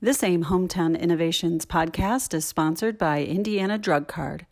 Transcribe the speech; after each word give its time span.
This 0.00 0.22
AIM 0.22 0.44
Hometown 0.44 0.96
Innovations 0.96 1.66
podcast 1.66 2.32
is 2.32 2.44
sponsored 2.44 2.98
by 2.98 3.24
Indiana 3.24 3.76
Drug 3.78 4.06
Card. 4.06 4.46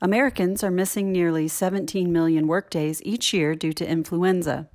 Americans 0.00 0.64
are 0.64 0.70
missing 0.72 1.12
nearly 1.12 1.46
17 1.46 2.12
million 2.12 2.48
workdays 2.48 3.00
each 3.04 3.32
year 3.32 3.54
due 3.54 3.72
to 3.74 3.88
influenza. 3.88 4.68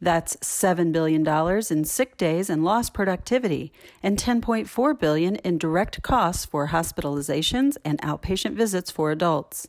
That's 0.00 0.36
$7 0.36 0.92
billion 0.92 1.26
in 1.68 1.84
sick 1.84 2.16
days 2.16 2.48
and 2.48 2.62
lost 2.62 2.94
productivity, 2.94 3.72
and 4.04 4.16
10.4 4.16 5.00
billion 5.00 5.34
in 5.36 5.58
direct 5.58 6.00
costs 6.02 6.44
for 6.46 6.68
hospitalizations 6.68 7.76
and 7.84 8.00
outpatient 8.02 8.54
visits 8.54 8.88
for 8.88 9.10
adults. 9.10 9.66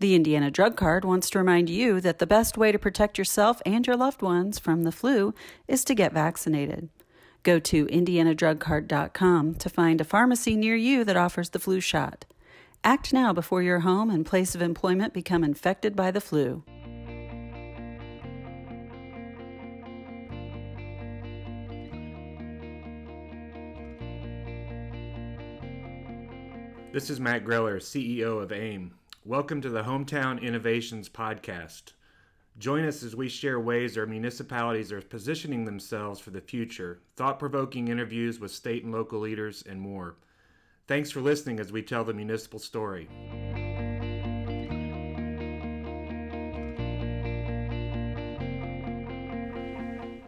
The 0.00 0.14
Indiana 0.14 0.50
Drug 0.50 0.78
Card 0.78 1.04
wants 1.04 1.28
to 1.28 1.38
remind 1.38 1.68
you 1.68 2.00
that 2.00 2.20
the 2.20 2.26
best 2.26 2.56
way 2.56 2.72
to 2.72 2.78
protect 2.78 3.18
yourself 3.18 3.60
and 3.66 3.86
your 3.86 3.98
loved 3.98 4.22
ones 4.22 4.58
from 4.58 4.84
the 4.84 4.92
flu 4.92 5.34
is 5.66 5.84
to 5.84 5.94
get 5.94 6.14
vaccinated. 6.14 6.88
Go 7.48 7.58
to 7.58 7.86
indianadrugcard.com 7.86 9.54
to 9.54 9.68
find 9.70 10.02
a 10.02 10.04
pharmacy 10.04 10.54
near 10.54 10.76
you 10.76 11.02
that 11.04 11.16
offers 11.16 11.48
the 11.48 11.58
flu 11.58 11.80
shot. 11.80 12.26
Act 12.84 13.10
now 13.14 13.32
before 13.32 13.62
your 13.62 13.78
home 13.78 14.10
and 14.10 14.26
place 14.26 14.54
of 14.54 14.60
employment 14.60 15.14
become 15.14 15.42
infected 15.42 15.96
by 15.96 16.10
the 16.10 16.20
flu. 16.20 16.62
This 26.92 27.08
is 27.08 27.18
Matt 27.18 27.46
Greller, 27.46 27.80
CEO 27.80 28.42
of 28.42 28.52
AIM. 28.52 28.92
Welcome 29.24 29.62
to 29.62 29.70
the 29.70 29.84
Hometown 29.84 30.42
Innovations 30.42 31.08
Podcast. 31.08 31.92
Join 32.58 32.84
us 32.86 33.04
as 33.04 33.14
we 33.14 33.28
share 33.28 33.60
ways 33.60 33.96
our 33.96 34.04
municipalities 34.04 34.90
are 34.90 35.00
positioning 35.00 35.64
themselves 35.64 36.18
for 36.18 36.30
the 36.30 36.40
future, 36.40 36.98
thought 37.14 37.38
provoking 37.38 37.86
interviews 37.86 38.40
with 38.40 38.50
state 38.50 38.82
and 38.82 38.92
local 38.92 39.20
leaders, 39.20 39.62
and 39.62 39.80
more. 39.80 40.16
Thanks 40.88 41.08
for 41.08 41.20
listening 41.20 41.60
as 41.60 41.70
we 41.70 41.82
tell 41.82 42.02
the 42.02 42.12
municipal 42.12 42.58
story. 42.58 43.08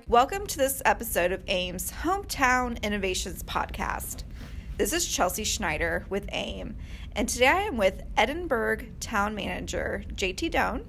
Welcome 0.07 0.47
to 0.47 0.57
this 0.57 0.83
episode 0.85 1.33
of 1.33 1.43
AIM's 1.49 1.91
Hometown 1.91 2.81
Innovations 2.85 3.43
Podcast. 3.43 4.23
This 4.77 4.93
is 4.93 5.05
Chelsea 5.05 5.43
Schneider 5.43 6.07
with 6.09 6.29
AIM, 6.31 6.77
and 7.17 7.29
today 7.29 7.49
I 7.49 7.63
am 7.63 7.77
with 7.77 8.03
Edinburgh 8.17 8.87
Town 9.01 9.35
Manager 9.35 10.05
JT 10.15 10.53
Doan. 10.53 10.85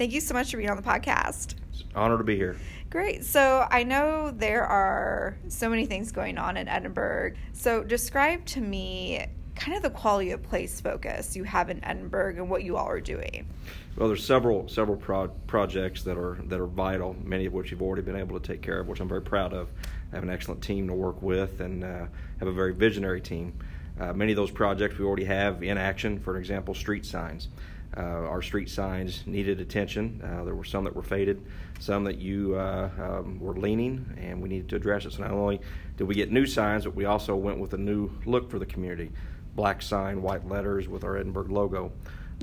Thank 0.00 0.14
you 0.14 0.22
so 0.22 0.32
much 0.32 0.50
for 0.50 0.56
being 0.56 0.70
on 0.70 0.78
the 0.78 0.82
podcast. 0.82 1.56
It's 1.70 1.82
an 1.82 1.88
Honor 1.94 2.16
to 2.16 2.24
be 2.24 2.34
here. 2.34 2.56
Great. 2.88 3.22
So 3.22 3.66
I 3.70 3.82
know 3.82 4.30
there 4.30 4.64
are 4.64 5.36
so 5.48 5.68
many 5.68 5.84
things 5.84 6.10
going 6.10 6.38
on 6.38 6.56
in 6.56 6.68
Edinburgh. 6.68 7.34
So 7.52 7.84
describe 7.84 8.46
to 8.46 8.62
me 8.62 9.26
kind 9.56 9.76
of 9.76 9.82
the 9.82 9.90
quality 9.90 10.30
of 10.30 10.42
place 10.42 10.80
focus 10.80 11.36
you 11.36 11.44
have 11.44 11.68
in 11.68 11.84
Edinburgh 11.84 12.36
and 12.36 12.48
what 12.48 12.62
you 12.62 12.78
all 12.78 12.86
are 12.86 12.98
doing. 12.98 13.46
Well, 13.94 14.08
there's 14.08 14.24
several 14.24 14.68
several 14.68 14.96
pro- 14.96 15.28
projects 15.46 16.02
that 16.04 16.16
are 16.16 16.38
that 16.46 16.58
are 16.58 16.66
vital. 16.66 17.14
Many 17.22 17.44
of 17.44 17.52
which 17.52 17.70
you've 17.70 17.82
already 17.82 18.00
been 18.00 18.16
able 18.16 18.40
to 18.40 18.52
take 18.52 18.62
care 18.62 18.80
of, 18.80 18.88
which 18.88 19.00
I'm 19.00 19.08
very 19.08 19.20
proud 19.20 19.52
of. 19.52 19.68
I 20.12 20.14
have 20.14 20.22
an 20.22 20.30
excellent 20.30 20.62
team 20.62 20.88
to 20.88 20.94
work 20.94 21.20
with, 21.20 21.60
and 21.60 21.84
uh, 21.84 22.06
have 22.38 22.48
a 22.48 22.52
very 22.52 22.72
visionary 22.72 23.20
team. 23.20 23.52
Uh, 24.00 24.14
many 24.14 24.32
of 24.32 24.36
those 24.36 24.50
projects 24.50 24.96
we 24.96 25.04
already 25.04 25.24
have 25.24 25.62
in 25.62 25.76
action. 25.76 26.18
For 26.20 26.38
example, 26.38 26.72
street 26.72 27.04
signs. 27.04 27.48
Uh, 27.96 28.00
our 28.00 28.40
street 28.40 28.70
signs 28.70 29.26
needed 29.26 29.60
attention. 29.60 30.20
Uh, 30.22 30.44
there 30.44 30.54
were 30.54 30.64
some 30.64 30.84
that 30.84 30.94
were 30.94 31.02
faded, 31.02 31.44
some 31.80 32.04
that 32.04 32.18
you 32.18 32.54
uh, 32.54 32.88
um, 33.00 33.40
were 33.40 33.54
leaning, 33.54 34.16
and 34.20 34.40
we 34.40 34.48
needed 34.48 34.68
to 34.68 34.76
address 34.76 35.06
it. 35.06 35.12
So 35.12 35.22
not 35.22 35.32
only 35.32 35.60
did 35.96 36.04
we 36.04 36.14
get 36.14 36.30
new 36.30 36.46
signs, 36.46 36.84
but 36.84 36.94
we 36.94 37.04
also 37.04 37.34
went 37.34 37.58
with 37.58 37.74
a 37.74 37.78
new 37.78 38.10
look 38.26 38.48
for 38.48 38.60
the 38.60 38.66
community 38.66 39.10
black 39.56 39.82
sign, 39.82 40.22
white 40.22 40.46
letters 40.48 40.88
with 40.88 41.02
our 41.02 41.16
Edinburgh 41.16 41.48
logo. 41.48 41.92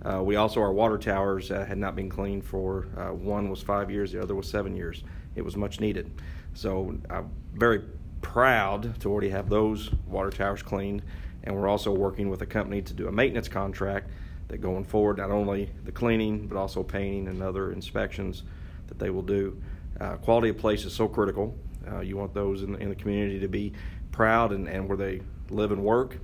Uh, 0.03 0.21
we 0.21 0.35
also, 0.35 0.61
our 0.61 0.73
water 0.73 0.97
towers 0.97 1.49
uh, 1.49 1.65
had 1.65 1.77
not 1.77 1.95
been 1.95 2.09
cleaned 2.09 2.45
for 2.45 2.87
uh, 2.97 3.13
one 3.13 3.49
was 3.49 3.61
five 3.61 3.89
years, 3.89 4.11
the 4.11 4.21
other 4.21 4.35
was 4.35 4.49
seven 4.49 4.75
years. 4.75 5.03
It 5.35 5.41
was 5.43 5.55
much 5.55 5.79
needed. 5.79 6.11
So 6.53 6.97
I'm 7.09 7.31
very 7.53 7.81
proud 8.21 8.99
to 9.01 9.11
already 9.11 9.29
have 9.29 9.49
those 9.49 9.91
water 10.05 10.29
towers 10.29 10.61
cleaned. 10.61 11.03
And 11.43 11.55
we're 11.55 11.67
also 11.67 11.91
working 11.91 12.29
with 12.29 12.41
a 12.41 12.45
company 12.45 12.81
to 12.81 12.93
do 12.93 13.07
a 13.07 13.11
maintenance 13.11 13.47
contract 13.47 14.09
that 14.47 14.59
going 14.59 14.83
forward, 14.83 15.17
not 15.17 15.31
only 15.31 15.69
the 15.83 15.91
cleaning, 15.91 16.47
but 16.47 16.57
also 16.57 16.83
painting 16.83 17.27
and 17.27 17.41
other 17.41 17.71
inspections 17.71 18.43
that 18.87 18.99
they 18.99 19.09
will 19.09 19.21
do. 19.21 19.61
Uh, 19.99 20.15
quality 20.17 20.49
of 20.49 20.57
place 20.57 20.85
is 20.85 20.93
so 20.93 21.07
critical. 21.07 21.55
Uh, 21.89 21.99
you 21.99 22.17
want 22.17 22.33
those 22.33 22.63
in 22.63 22.73
the, 22.73 22.79
in 22.79 22.89
the 22.89 22.95
community 22.95 23.39
to 23.39 23.47
be 23.47 23.73
proud 24.11 24.51
and, 24.51 24.67
and 24.67 24.87
where 24.87 24.97
they 24.97 25.21
live 25.49 25.71
and 25.71 25.83
work 25.83 26.17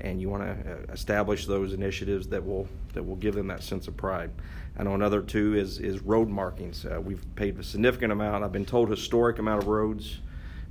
and 0.00 0.20
you 0.20 0.28
want 0.28 0.42
to 0.42 0.72
uh, 0.72 0.92
establish 0.92 1.46
those 1.46 1.72
initiatives 1.72 2.28
that 2.28 2.44
will 2.44 2.66
that 2.94 3.02
will 3.02 3.16
give 3.16 3.34
them 3.34 3.48
that 3.48 3.62
sense 3.62 3.86
of 3.88 3.96
pride. 3.96 4.30
I 4.78 4.82
know 4.82 4.94
another 4.94 5.22
too 5.22 5.54
is 5.54 5.78
is 5.78 6.00
road 6.00 6.28
markings. 6.28 6.84
Uh, 6.84 7.00
we've 7.00 7.24
paid 7.36 7.58
a 7.58 7.62
significant 7.62 8.12
amount. 8.12 8.44
I've 8.44 8.52
been 8.52 8.64
told 8.64 8.88
historic 8.88 9.38
amount 9.38 9.62
of 9.62 9.68
roads 9.68 10.20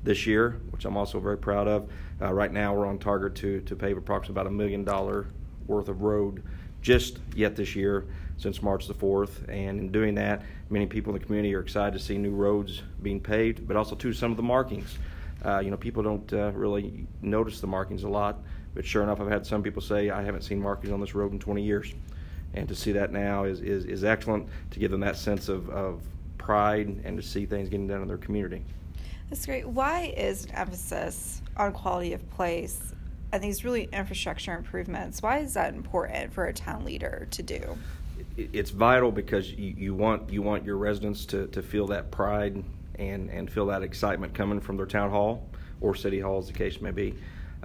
this 0.04 0.26
year, 0.26 0.60
which 0.72 0.86
I'm 0.86 0.98
also 0.98 1.20
very 1.20 1.38
proud 1.38 1.68
of. 1.68 1.90
Uh, 2.22 2.34
right 2.34 2.52
now, 2.52 2.74
we're 2.74 2.88
on 2.88 2.98
target 2.98 3.36
to 3.36 3.62
to 3.62 3.76
pave 3.76 3.98
approximately 3.98 4.34
about 4.42 4.48
a 4.48 4.56
million 4.56 4.84
dollar 4.84 5.28
worth 5.68 5.90
of 5.90 6.02
road 6.02 6.44
just 6.82 7.20
yet 7.36 7.56
this 7.56 7.76
year 7.76 8.06
since 8.38 8.62
March 8.62 8.88
the 8.88 8.94
4th. 8.94 9.48
And 9.50 9.80
in 9.80 9.92
doing 9.92 10.16
that, 10.16 10.44
many 10.70 10.86
people 10.86 11.14
in 11.14 11.20
the 11.20 11.26
community 11.26 11.54
are 11.56 11.60
excited 11.60 11.98
to 11.98 12.04
see 12.04 12.18
new 12.18 12.32
roads 12.32 12.82
being 13.02 13.20
paved, 13.20 13.68
but 13.68 13.76
also 13.76 13.96
too 13.96 14.14
some 14.14 14.32
of 14.32 14.38
the 14.38 14.44
markings. 14.44 14.98
Uh, 15.44 15.60
you 15.60 15.72
know, 15.72 15.78
people 15.78 16.04
don't 16.04 16.32
uh, 16.34 16.52
really 16.54 17.08
notice 17.22 17.62
the 17.62 17.68
markings 17.68 18.04
a 18.04 18.10
lot. 18.10 18.40
But 18.74 18.86
sure 18.86 19.04
enough, 19.04 19.20
I've 19.20 19.30
had 19.30 19.46
some 19.46 19.64
people 19.64 19.82
say, 19.82 20.10
I 20.10 20.24
haven't 20.24 20.44
seen 20.44 20.62
markings 20.62 20.94
on 20.94 21.02
this 21.02 21.16
road 21.16 21.32
in 21.32 21.40
20 21.40 21.64
years. 21.64 21.94
And 22.54 22.68
to 22.68 22.76
see 22.76 22.92
that 22.94 23.12
now 23.12 23.44
is, 23.44 23.62
is, 23.62 23.86
is 23.86 24.04
excellent 24.04 24.48
to 24.72 24.80
give 24.80 24.92
them 24.92 25.02
that 25.02 25.18
sense 25.18 25.50
of, 25.50 25.70
of 25.70 26.02
pride 26.38 27.02
and 27.04 27.18
to 27.18 27.24
see 27.24 27.46
things 27.46 27.70
getting 27.70 27.88
done 27.88 28.02
in 28.02 28.08
their 28.08 28.18
community. 28.18 28.64
That's 29.30 29.46
great. 29.46 29.68
Why 29.68 30.14
is 30.18 30.46
an 30.46 30.52
emphasis 30.52 31.42
on 31.58 31.72
quality 31.74 32.14
of 32.14 32.28
place 32.32 32.94
and 33.32 33.44
these 33.44 33.64
really 33.64 33.90
infrastructure 33.92 34.56
improvements? 34.56 35.22
Why 35.22 35.40
is 35.40 35.54
that 35.54 35.74
important 35.74 36.34
for 36.34 36.46
a 36.46 36.54
town 36.54 36.86
leader 36.86 37.28
to 37.32 37.44
do? 37.44 37.78
It's 38.38 38.72
vital 38.72 39.12
because 39.12 39.52
you, 39.52 39.94
want 39.94 40.30
you 40.30 40.42
want 40.42 40.66
your 40.66 40.78
residents 40.78 41.26
to, 41.28 41.48
to 41.48 41.62
feel 41.62 41.88
that 41.88 42.12
pride 42.12 42.64
and, 42.96 43.30
and 43.30 43.50
feel 43.50 43.66
that 43.68 43.84
excitement 43.84 44.34
coming 44.34 44.60
from 44.60 44.78
their 44.78 44.86
town 44.86 45.10
hall 45.10 45.48
or 45.82 45.96
city 45.96 46.20
hall, 46.20 46.40
as 46.40 46.48
the 46.48 46.54
case 46.54 46.82
may 46.82 46.92
be. 46.92 47.16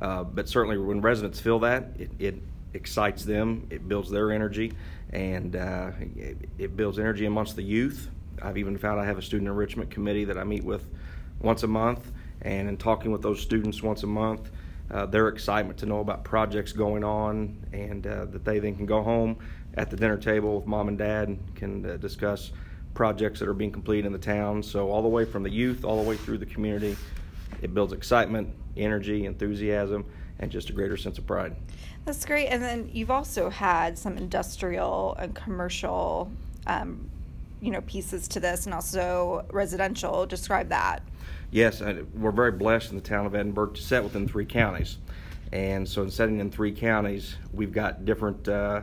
Uh, 0.00 0.24
but 0.24 0.48
certainly, 0.48 0.76
when 0.76 1.00
residents 1.00 1.40
feel 1.40 1.58
that, 1.60 1.88
it, 1.98 2.10
it, 2.18 2.34
excites 2.74 3.24
them, 3.24 3.66
it 3.70 3.88
builds 3.88 4.10
their 4.10 4.32
energy, 4.32 4.72
and 5.10 5.56
uh, 5.56 5.92
it, 6.16 6.36
it, 6.58 6.76
builds 6.76 6.98
energy 6.98 7.24
amongst 7.24 7.54
the 7.56 7.62
youth. 7.62 8.10
I've 8.42 8.58
even 8.58 8.76
found 8.76 9.00
I 9.00 9.04
have 9.04 9.16
a 9.16 9.22
student 9.22 9.48
enrichment 9.48 9.90
committee 9.90 10.24
that 10.24 10.36
I 10.36 10.44
meet 10.44 10.64
with 10.64 10.84
once 11.40 11.62
a 11.62 11.68
month, 11.68 12.10
and 12.42 12.68
in 12.68 12.76
talking 12.76 13.12
with 13.12 13.22
those 13.22 13.40
students 13.40 13.82
once 13.82 14.02
a 14.02 14.08
month, 14.08 14.50
uh, 14.90 15.06
their 15.06 15.28
excitement 15.28 15.78
to 15.78 15.86
know 15.86 16.00
about 16.00 16.24
projects 16.24 16.72
going 16.72 17.04
on 17.04 17.56
and 17.72 18.06
uh, 18.06 18.26
that 18.26 18.44
they 18.44 18.58
then 18.58 18.76
can 18.76 18.86
go 18.86 19.02
home 19.02 19.36
at 19.74 19.90
the 19.90 19.96
dinner 19.96 20.16
table 20.16 20.56
with 20.56 20.66
mom 20.66 20.88
and 20.88 20.98
dad 20.98 21.28
and 21.28 21.54
can 21.54 21.88
uh, 21.88 21.96
discuss 21.96 22.52
projects 22.94 23.40
that 23.40 23.48
are 23.48 23.54
being 23.54 23.72
completed 23.72 24.06
in 24.06 24.12
the 24.12 24.18
town. 24.18 24.62
So, 24.62 24.90
all 24.90 25.02
the 25.02 25.08
way 25.08 25.24
from 25.24 25.42
the 25.42 25.50
youth, 25.50 25.84
all 25.84 26.02
the 26.02 26.08
way 26.08 26.16
through 26.16 26.38
the 26.38 26.46
community, 26.46 26.96
it 27.62 27.74
builds 27.74 27.92
excitement, 27.92 28.54
energy, 28.76 29.26
enthusiasm, 29.26 30.04
and 30.38 30.50
just 30.50 30.70
a 30.70 30.72
greater 30.72 30.96
sense 30.96 31.18
of 31.18 31.26
pride. 31.26 31.54
That's 32.04 32.24
great. 32.24 32.48
And 32.48 32.62
then 32.62 32.90
you've 32.92 33.10
also 33.10 33.50
had 33.50 33.98
some 33.98 34.16
industrial 34.16 35.16
and 35.18 35.34
commercial, 35.34 36.30
um, 36.66 37.08
you 37.64 37.70
know, 37.70 37.80
pieces 37.82 38.28
to 38.28 38.40
this, 38.40 38.66
and 38.66 38.74
also 38.74 39.46
residential. 39.50 40.26
Describe 40.26 40.68
that. 40.68 41.02
Yes, 41.50 41.80
we're 42.14 42.30
very 42.30 42.52
blessed 42.52 42.90
in 42.90 42.96
the 42.96 43.02
town 43.02 43.26
of 43.26 43.34
Edinburgh 43.34 43.70
to 43.70 43.82
set 43.82 44.04
within 44.04 44.28
three 44.28 44.44
counties, 44.44 44.98
and 45.52 45.88
so 45.88 46.02
in 46.02 46.10
setting 46.10 46.40
in 46.40 46.50
three 46.50 46.72
counties, 46.72 47.36
we've 47.52 47.72
got 47.72 48.04
different. 48.04 48.48
Uh, 48.48 48.82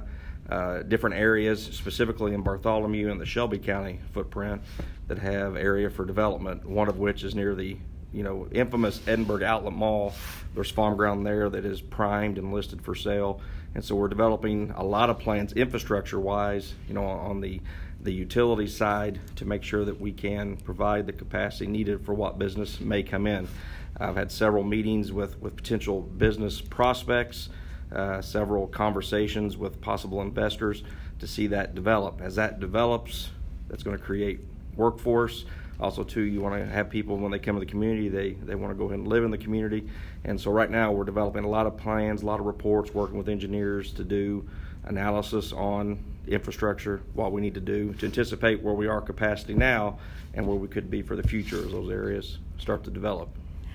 uh, 0.50 0.84
different 0.84 1.16
areas, 1.16 1.64
specifically 1.64 2.34
in 2.34 2.42
Bartholomew 2.42 3.10
and 3.10 3.22
the 3.22 3.26
Shelby 3.26 3.58
County 3.58 4.02
footprint, 4.12 4.62
that 5.08 5.18
have 5.18 5.56
area 5.56 5.90
for 5.90 6.04
development. 6.04 6.66
One 6.66 6.90
of 6.90 6.98
which 6.98 7.24
is 7.24 7.34
near 7.34 7.56
the 7.56 7.78
you 8.14 8.24
know, 8.24 8.48
infamous 8.52 9.00
Edinburgh 9.08 9.46
Outlet 9.46 9.74
Mall. 9.74 10.14
There's 10.54 10.70
farm 10.70 10.98
ground 10.98 11.26
there 11.26 11.50
that 11.50 11.66
is 11.66 11.82
primed 11.82 12.38
and 12.38 12.54
listed 12.54 12.82
for 12.82 12.96
sale, 12.96 13.42
and 13.74 13.84
so 13.84 13.96
we're 13.96 14.08
developing 14.10 14.72
a 14.76 14.84
lot 14.84 15.10
of 15.10 15.20
plans, 15.20 15.54
infrastructure-wise, 15.54 16.74
you 16.88 16.94
know, 16.94 17.06
on 17.06 17.42
the 17.42 17.62
the 18.04 18.12
utility 18.12 18.66
side 18.66 19.20
to 19.36 19.46
make 19.46 19.62
sure 19.62 19.86
that 19.86 20.02
we 20.02 20.12
can 20.12 20.58
provide 20.58 21.06
the 21.06 21.14
capacity 21.14 21.68
needed 21.68 22.04
for 22.04 22.16
what 22.16 22.40
business 22.40 22.80
may 22.80 23.04
come 23.04 23.28
in. 23.28 23.48
I've 23.96 24.16
had 24.16 24.32
several 24.32 24.64
meetings 24.64 25.12
with 25.12 25.40
with 25.40 25.56
potential 25.56 26.02
business 26.02 26.62
prospects, 26.62 27.50
uh, 27.92 28.22
several 28.22 28.68
conversations 28.68 29.56
with 29.56 29.80
possible 29.82 30.22
investors 30.22 30.84
to 31.20 31.28
see 31.28 31.48
that 31.48 31.76
develop. 31.76 32.22
As 32.22 32.36
that 32.36 32.60
develops, 32.60 33.30
that's 33.68 33.84
going 33.84 33.98
to 33.98 34.04
create 34.04 34.40
workforce 34.76 35.46
Also, 35.80 36.04
too, 36.04 36.22
you 36.22 36.42
want 36.42 36.56
to 36.56 36.66
have 36.66 36.90
people 36.90 37.18
when 37.18 37.32
they 37.32 37.40
come 37.40 37.56
to 37.56 37.60
the 37.60 37.66
community, 37.66 38.08
they 38.08 38.34
they 38.34 38.56
want 38.56 38.72
to 38.72 38.78
go 38.78 38.86
ahead 38.86 39.00
and 39.00 39.08
live 39.08 39.24
in 39.24 39.32
the 39.32 39.38
community. 39.38 39.88
And 40.24 40.40
so, 40.40 40.52
right 40.52 40.70
now, 40.70 40.92
we're 40.92 41.06
developing 41.06 41.44
a 41.44 41.50
lot 41.50 41.66
of 41.66 41.78
plans, 41.78 42.22
a 42.22 42.26
lot 42.26 42.40
of 42.40 42.46
reports, 42.46 42.94
working 42.94 43.18
with 43.18 43.30
engineers 43.30 43.92
to 43.94 44.04
do 44.04 44.48
analysis 44.86 45.54
on 45.54 46.04
infrastructure, 46.28 47.02
what 47.14 47.32
we 47.32 47.42
need 47.42 47.54
to 47.54 47.60
do 47.60 47.94
to 47.96 48.06
anticipate 48.06 48.62
where 48.62 48.74
we 48.74 48.88
are 48.88 49.02
capacity 49.02 49.54
now 49.54 49.98
and 50.34 50.48
where 50.48 50.56
we 50.56 50.68
could 50.68 50.90
be 50.90 51.02
for 51.02 51.16
the 51.16 51.24
future 51.24 51.58
as 51.58 51.72
those 51.72 51.90
areas 51.90 52.38
start 52.58 52.84
to 52.84 52.92
develop. 52.92 53.30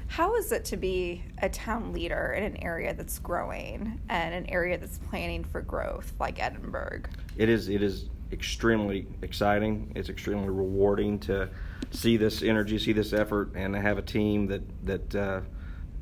How 0.09 0.37
is 0.37 0.53
it 0.53 0.65
to 0.67 0.77
be 0.77 1.25
a 1.43 1.49
town 1.49 1.93
leader 1.93 2.33
in 2.37 2.45
an 2.45 2.57
area 2.59 2.95
that's 2.95 3.19
growing 3.19 4.01
and 4.09 4.35
an 4.35 4.47
area 4.49 4.79
that's 4.79 4.99
planning 4.99 5.43
for 5.43 5.61
growth 5.61 6.13
like 6.21 6.41
Edinburgh? 6.41 7.03
It 7.37 7.49
is 7.49 7.69
it 7.69 7.83
is 7.83 8.09
extremely 8.33 9.07
exciting. 9.23 9.93
It's 9.95 10.09
extremely 10.09 10.49
rewarding 10.49 11.19
to 11.21 11.49
see 11.91 12.17
this 12.17 12.43
energy, 12.43 12.79
see 12.79 12.93
this 12.93 13.13
effort, 13.13 13.53
and 13.55 13.75
to 13.75 13.81
have 13.81 13.99
a 13.99 14.03
team 14.03 14.47
that 14.49 14.63
that 14.85 15.15
uh, 15.15 15.41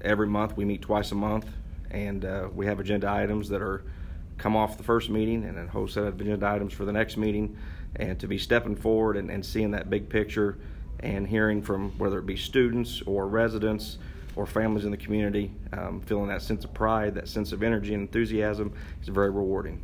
every 0.01 0.27
month 0.27 0.57
we 0.57 0.65
meet 0.65 0.83
twice 0.83 1.13
a 1.13 1.15
month, 1.15 1.47
and 1.91 2.25
uh, 2.25 2.49
we 2.55 2.67
have 2.67 2.81
agenda 2.81 3.11
items 3.11 3.49
that 3.49 3.63
are 3.63 3.85
come 4.39 4.57
off 4.57 4.77
the 4.77 4.83
first 4.83 5.11
meeting 5.11 5.45
and 5.45 5.59
a 5.59 5.67
whole 5.69 5.87
set 5.87 6.05
of 6.05 6.21
agenda 6.21 6.47
items 6.49 6.73
for 6.73 6.85
the 6.85 6.93
next 6.93 7.17
meeting, 7.17 7.57
and 7.97 8.19
to 8.19 8.27
be 8.27 8.39
stepping 8.39 8.75
forward 8.75 9.17
and, 9.17 9.31
and 9.31 9.45
seeing 9.45 9.71
that 9.71 9.91
big 9.91 10.09
picture 10.09 10.59
and 11.01 11.27
hearing 11.29 11.63
from 11.63 11.91
whether 11.99 12.19
it 12.19 12.27
be 12.27 12.37
students 12.37 13.03
or 13.07 13.29
residents 13.29 13.99
or 14.37 14.47
families 14.47 14.85
in 14.85 14.91
the 14.91 14.97
community, 14.97 15.53
um, 15.73 16.01
feeling 16.01 16.27
that 16.27 16.43
sense 16.43 16.65
of 16.65 16.75
pride, 16.75 17.15
that 17.15 17.29
sense 17.29 17.53
of 17.53 17.63
energy 17.63 17.95
and 17.95 18.03
enthusiasm 18.03 18.73
is 19.01 19.09
very 19.09 19.31
rewarding. 19.31 19.81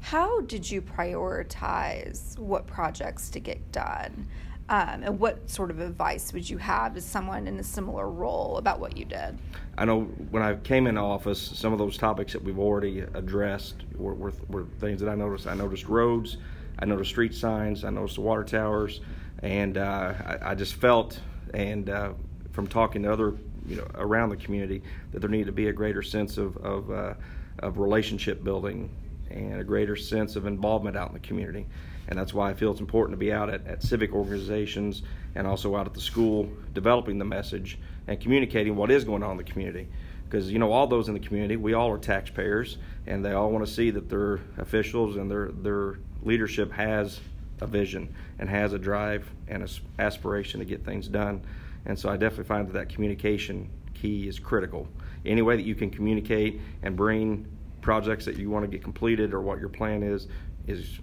How 0.00 0.40
did 0.42 0.70
you 0.70 0.80
prioritize 0.80 2.38
what 2.38 2.66
projects 2.66 3.28
to 3.30 3.40
get 3.40 3.72
done? 3.72 4.26
Um, 4.70 5.02
and 5.02 5.20
what 5.20 5.48
sort 5.48 5.70
of 5.70 5.80
advice 5.80 6.32
would 6.32 6.48
you 6.48 6.58
have 6.58 6.96
as 6.96 7.04
someone 7.04 7.46
in 7.46 7.58
a 7.58 7.62
similar 7.62 8.10
role 8.10 8.58
about 8.58 8.80
what 8.80 8.98
you 8.98 9.06
did? 9.06 9.38
I 9.78 9.86
know 9.86 10.02
when 10.30 10.42
I 10.42 10.56
came 10.56 10.86
into 10.86 11.00
office, 11.00 11.40
some 11.40 11.72
of 11.72 11.78
those 11.78 11.96
topics 11.96 12.34
that 12.34 12.42
we've 12.42 12.58
already 12.58 13.00
addressed 13.00 13.76
were, 13.96 14.14
were, 14.14 14.32
were 14.48 14.64
things 14.78 15.00
that 15.00 15.08
I 15.08 15.14
noticed. 15.14 15.46
I 15.46 15.54
noticed 15.54 15.88
roads, 15.88 16.36
I 16.78 16.84
noticed 16.84 17.10
street 17.10 17.34
signs, 17.34 17.82
I 17.84 17.90
noticed 17.90 18.16
the 18.16 18.20
water 18.20 18.44
towers, 18.44 19.00
and 19.42 19.78
uh, 19.78 20.14
I, 20.26 20.50
I, 20.50 20.54
just 20.54 20.74
felt, 20.74 21.18
and 21.54 21.88
uh, 21.88 22.12
from 22.52 22.66
talking 22.66 23.04
to 23.04 23.12
other, 23.12 23.34
you 23.66 23.76
know, 23.76 23.86
around 23.94 24.28
the 24.28 24.36
community, 24.36 24.82
that 25.12 25.20
there 25.20 25.30
needed 25.30 25.46
to 25.46 25.52
be 25.52 25.68
a 25.68 25.72
greater 25.72 26.02
sense 26.02 26.36
of 26.36 26.56
of, 26.58 26.90
uh, 26.90 27.14
of 27.60 27.78
relationship 27.78 28.44
building 28.44 28.90
and 29.30 29.60
a 29.60 29.64
greater 29.64 29.96
sense 29.96 30.36
of 30.36 30.46
involvement 30.46 30.96
out 30.96 31.08
in 31.08 31.14
the 31.14 31.20
community 31.20 31.66
and 32.08 32.18
that's 32.18 32.32
why 32.32 32.50
I 32.50 32.54
feel 32.54 32.70
it's 32.70 32.80
important 32.80 33.12
to 33.12 33.18
be 33.18 33.32
out 33.32 33.50
at, 33.50 33.66
at 33.66 33.82
civic 33.82 34.14
organizations 34.14 35.02
and 35.34 35.46
also 35.46 35.76
out 35.76 35.86
at 35.86 35.94
the 35.94 36.00
school 36.00 36.48
developing 36.72 37.18
the 37.18 37.24
message 37.24 37.78
and 38.06 38.18
communicating 38.18 38.76
what 38.76 38.90
is 38.90 39.04
going 39.04 39.22
on 39.22 39.32
in 39.32 39.36
the 39.36 39.44
community. 39.44 39.88
Because 40.24 40.50
you 40.50 40.58
know 40.58 40.72
all 40.72 40.86
those 40.86 41.08
in 41.08 41.14
the 41.14 41.20
community, 41.20 41.56
we 41.56 41.74
all 41.74 41.90
are 41.90 41.98
taxpayers, 41.98 42.78
and 43.06 43.24
they 43.24 43.32
all 43.32 43.50
want 43.50 43.64
to 43.66 43.72
see 43.72 43.90
that 43.90 44.08
their 44.08 44.40
officials 44.58 45.16
and 45.16 45.30
their 45.30 45.48
their 45.48 45.98
leadership 46.22 46.70
has 46.72 47.20
a 47.60 47.66
vision 47.66 48.14
and 48.38 48.48
has 48.48 48.72
a 48.72 48.78
drive 48.78 49.30
and 49.46 49.62
an 49.62 49.68
aspiration 49.98 50.60
to 50.60 50.66
get 50.66 50.84
things 50.84 51.08
done. 51.08 51.40
And 51.86 51.98
so 51.98 52.10
I 52.10 52.16
definitely 52.16 52.44
find 52.44 52.68
that 52.68 52.74
that 52.74 52.88
communication 52.90 53.70
key 53.94 54.28
is 54.28 54.38
critical. 54.38 54.86
Any 55.24 55.42
way 55.42 55.56
that 55.56 55.64
you 55.64 55.74
can 55.74 55.90
communicate 55.90 56.60
and 56.82 56.94
bring 56.94 57.46
projects 57.80 58.24
that 58.24 58.36
you 58.36 58.50
want 58.50 58.64
to 58.64 58.68
get 58.68 58.82
completed 58.82 59.32
or 59.32 59.40
what 59.40 59.58
your 59.58 59.68
plan 59.68 60.02
is 60.02 60.26
is 60.66 60.98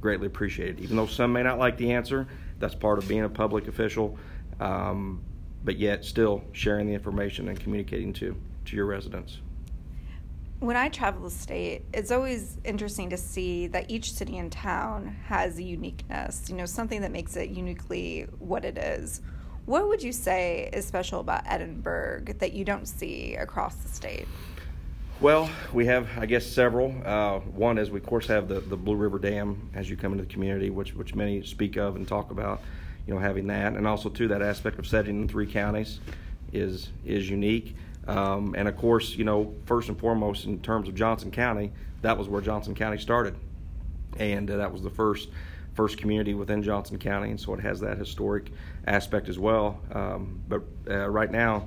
greatly 0.00 0.26
appreciated. 0.26 0.80
Even 0.80 0.96
though 0.96 1.06
some 1.06 1.32
may 1.32 1.42
not 1.42 1.58
like 1.58 1.76
the 1.76 1.92
answer, 1.92 2.26
that's 2.58 2.74
part 2.74 2.98
of 2.98 3.08
being 3.08 3.24
a 3.24 3.28
public 3.28 3.68
official. 3.68 4.18
Um, 4.60 5.22
but 5.64 5.76
yet, 5.76 6.04
still 6.04 6.44
sharing 6.52 6.86
the 6.86 6.94
information 6.94 7.48
and 7.48 7.58
communicating 7.58 8.12
to 8.14 8.36
to 8.66 8.76
your 8.76 8.86
residents. 8.86 9.38
When 10.60 10.76
I 10.76 10.88
travel 10.88 11.22
the 11.22 11.30
state, 11.30 11.84
it's 11.94 12.10
always 12.10 12.58
interesting 12.64 13.10
to 13.10 13.16
see 13.16 13.68
that 13.68 13.90
each 13.90 14.12
city 14.12 14.38
and 14.38 14.50
town 14.50 15.16
has 15.26 15.58
a 15.58 15.62
uniqueness. 15.62 16.48
You 16.48 16.56
know, 16.56 16.66
something 16.66 17.00
that 17.02 17.12
makes 17.12 17.36
it 17.36 17.50
uniquely 17.50 18.26
what 18.38 18.64
it 18.64 18.76
is. 18.76 19.20
What 19.66 19.86
would 19.86 20.02
you 20.02 20.12
say 20.12 20.70
is 20.72 20.86
special 20.86 21.20
about 21.20 21.42
Edinburgh 21.46 22.24
that 22.38 22.54
you 22.54 22.64
don't 22.64 22.86
see 22.86 23.34
across 23.36 23.74
the 23.76 23.88
state? 23.88 24.26
Well, 25.20 25.50
we 25.72 25.86
have, 25.86 26.06
I 26.16 26.26
guess, 26.26 26.46
several. 26.46 26.94
Uh, 27.04 27.40
one 27.40 27.76
is 27.76 27.90
we, 27.90 27.98
of 27.98 28.06
course, 28.06 28.28
have 28.28 28.46
the, 28.46 28.60
the 28.60 28.76
Blue 28.76 28.94
River 28.94 29.18
Dam 29.18 29.68
as 29.74 29.90
you 29.90 29.96
come 29.96 30.12
into 30.12 30.22
the 30.22 30.32
community, 30.32 30.70
which 30.70 30.94
which 30.94 31.16
many 31.16 31.42
speak 31.42 31.76
of 31.76 31.96
and 31.96 32.06
talk 32.06 32.30
about. 32.30 32.62
You 33.04 33.14
know, 33.14 33.20
having 33.20 33.48
that, 33.48 33.72
and 33.72 33.84
also 33.84 34.10
too 34.10 34.28
that 34.28 34.42
aspect 34.42 34.78
of 34.78 34.86
setting 34.86 35.22
in 35.22 35.28
three 35.28 35.46
counties 35.46 35.98
is 36.52 36.90
is 37.04 37.28
unique. 37.28 37.74
Um, 38.06 38.54
and 38.56 38.68
of 38.68 38.76
course, 38.76 39.16
you 39.16 39.24
know, 39.24 39.54
first 39.66 39.88
and 39.88 39.98
foremost, 39.98 40.44
in 40.44 40.60
terms 40.60 40.86
of 40.86 40.94
Johnson 40.94 41.32
County, 41.32 41.72
that 42.02 42.16
was 42.16 42.28
where 42.28 42.40
Johnson 42.40 42.76
County 42.76 42.98
started, 42.98 43.34
and 44.18 44.48
uh, 44.48 44.56
that 44.58 44.72
was 44.72 44.82
the 44.82 44.90
first 44.90 45.30
first 45.74 45.98
community 45.98 46.34
within 46.34 46.62
Johnson 46.62 46.96
County, 46.96 47.30
and 47.30 47.40
so 47.40 47.54
it 47.54 47.60
has 47.60 47.80
that 47.80 47.98
historic 47.98 48.52
aspect 48.86 49.28
as 49.28 49.38
well. 49.38 49.80
Um, 49.92 50.40
but 50.48 50.62
uh, 50.88 51.08
right 51.08 51.30
now, 51.30 51.66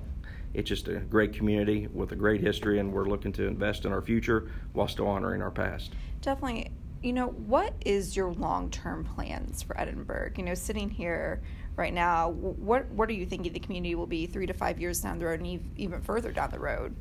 it's 0.53 0.67
just 0.67 0.87
a 0.87 0.99
great 0.99 1.33
community 1.33 1.87
with 1.93 2.11
a 2.11 2.15
great 2.15 2.41
history, 2.41 2.79
and 2.79 2.91
we're 2.91 3.05
looking 3.05 3.31
to 3.33 3.47
invest 3.47 3.85
in 3.85 3.91
our 3.91 4.01
future 4.01 4.49
while 4.73 4.87
still 4.87 5.07
honoring 5.07 5.41
our 5.41 5.51
past. 5.51 5.93
Definitely. 6.21 6.71
You 7.01 7.13
know, 7.13 7.27
what 7.27 7.73
is 7.83 8.15
your 8.15 8.31
long 8.33 8.69
term 8.69 9.03
plans 9.03 9.63
for 9.63 9.79
Edinburgh? 9.79 10.31
You 10.37 10.43
know, 10.43 10.53
sitting 10.53 10.89
here 10.89 11.41
right 11.75 11.93
now, 11.93 12.29
what 12.29 12.87
what 12.91 13.09
are 13.09 13.13
you 13.13 13.25
thinking 13.25 13.53
the 13.53 13.59
community 13.59 13.95
will 13.95 14.07
be 14.07 14.27
three 14.27 14.45
to 14.45 14.53
five 14.53 14.79
years 14.79 15.01
down 15.01 15.17
the 15.17 15.25
road, 15.25 15.39
and 15.39 15.71
even 15.77 16.01
further 16.01 16.31
down 16.31 16.51
the 16.51 16.59
road? 16.59 16.95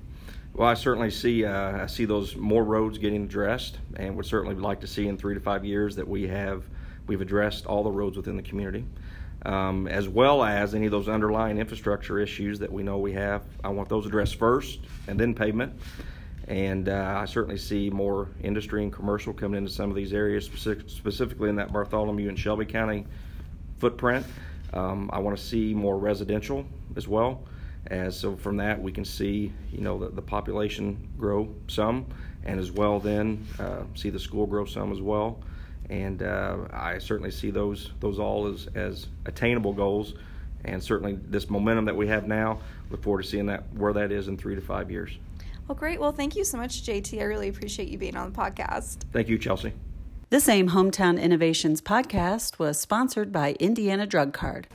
Well, 0.55 0.69
I 0.69 0.75
certainly 0.75 1.11
see 1.11 1.45
uh, 1.45 1.83
I 1.83 1.87
see 1.87 2.07
those 2.07 2.35
more 2.37 2.65
roads 2.65 2.99
getting 2.99 3.25
addressed, 3.25 3.79
and 3.97 4.17
would 4.17 4.27
certainly 4.27 4.55
like 4.55 4.81
to 4.81 4.87
see 4.87 5.07
in 5.07 5.19
three 5.19 5.35
to 5.35 5.41
five 5.41 5.65
years 5.65 5.97
that 5.97 6.09
we 6.09 6.27
have 6.29 6.65
we've 7.07 7.21
addressed 7.21 7.67
all 7.67 7.83
the 7.83 7.91
roads 7.91 8.17
within 8.17 8.37
the 8.37 8.43
community 8.43 8.85
um, 9.47 9.89
as 9.89 10.09
well 10.09 10.45
as 10.45 10.75
any 10.75 10.87
of 10.87 10.93
those 10.93 11.09
underlying 11.09 11.59
infrastructure 11.59 12.19
issues 12.19 12.59
that 12.59 12.71
we 12.71 12.83
know 12.83 12.99
we 12.99 13.13
have. 13.13 13.43
I 13.65 13.69
want 13.69 13.89
those 13.89 14.07
addressed 14.07 14.37
first 14.37 14.81
and 15.09 15.19
then 15.19 15.35
pavement. 15.35 15.73
And 16.49 16.89
uh, 16.89 17.17
I 17.17 17.27
certainly 17.27 17.59
see 17.59 17.91
more 17.91 18.29
industry 18.43 18.83
and 18.83 18.93
commercial 18.93 19.33
coming 19.33 19.59
into 19.59 19.71
some 19.71 19.89
of 19.89 19.95
these 19.95 20.13
areas, 20.13 20.45
specific, 20.45 20.91
specifically 20.91 21.49
in 21.49 21.57
that 21.57 21.73
Bartholomew 21.73 22.29
and 22.29 22.39
Shelby 22.39 22.65
County 22.65 23.07
footprint. 23.79 24.27
Um, 24.73 25.11
I 25.13 25.21
want 25.21 25.37
to 25.37 25.43
see 25.43 25.75
more 25.75 25.97
residential 25.97 26.67
as 26.97 27.07
well, 27.07 27.45
as 27.87 28.19
so 28.19 28.37
from 28.37 28.57
that 28.59 28.81
we 28.81 28.93
can 28.93 29.05
see 29.05 29.53
you 29.73 29.81
know 29.81 29.99
the, 29.99 30.09
the 30.11 30.23
population 30.23 31.09
grow 31.17 31.53
some, 31.69 32.07
and 32.45 32.59
as 32.59 32.71
well 32.71 33.01
then 33.01 33.47
uh, 33.59 33.83
see 33.95 34.11
the 34.11 34.19
school 34.19 34.47
grow 34.47 34.65
some 34.65 34.93
as 34.93 35.01
well 35.01 35.41
and 35.91 36.23
uh, 36.23 36.57
I 36.73 36.99
certainly 36.99 37.31
see 37.31 37.51
those 37.51 37.91
those 38.01 38.19
all 38.19 38.47
as, 38.47 38.69
as 38.75 39.09
attainable 39.27 39.73
goals, 39.73 40.15
and 40.65 40.83
certainly 40.83 41.19
this 41.29 41.51
momentum 41.51 41.85
that 41.87 41.97
we 41.97 42.07
have 42.07 42.27
now. 42.27 42.61
Look 42.91 43.03
forward 43.03 43.23
to 43.23 43.29
seeing 43.29 43.47
that 43.47 43.65
where 43.75 43.93
that 43.93 44.13
is 44.13 44.29
in 44.29 44.37
three 44.37 44.55
to 44.55 44.61
five 44.61 44.91
years. 44.91 45.19
Well, 45.69 45.77
great. 45.77 46.01
Well, 46.01 46.13
thank 46.13 46.35
you 46.35 46.45
so 46.45 46.57
much, 46.57 46.83
JT. 46.85 47.21
I 47.21 47.25
really 47.25 47.49
appreciate 47.49 47.89
you 47.89 47.99
being 47.99 48.17
on 48.17 48.33
the 48.33 48.39
podcast. 48.39 49.05
Thank 49.13 49.29
you, 49.29 49.39
Chelsea. 49.39 49.73
This 50.31 50.49
AIM 50.49 50.71
Hometown 50.71 51.21
Innovations 51.21 51.83
podcast 51.83 52.59
was 52.59 52.81
sponsored 52.81 53.33
by 53.33 53.57
Indiana 53.59 54.07
Drug 54.07 54.33
Card. 54.33 54.69